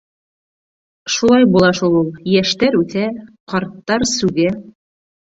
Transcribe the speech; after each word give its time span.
—Шулай 1.15 1.43
була 1.57 1.67
шул 1.79 1.97
ул, 1.99 2.09
йәштәр 2.35 2.77
үҫә, 2.79 3.03
ҡарттар 3.53 4.07
сүгә! 4.13 4.49